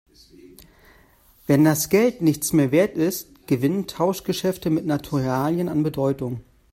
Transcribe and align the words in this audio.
Wenn 1.45 1.63
das 1.63 1.89
Geld 1.89 2.23
nichts 2.23 2.53
mehr 2.53 2.71
Wert 2.71 2.97
ist, 2.97 3.45
gewinnen 3.45 3.85
Tauschgeschäfte 3.85 4.71
mit 4.71 4.87
Naturalien 4.87 5.69
an 5.69 5.83
Bedeutung. 5.83 6.41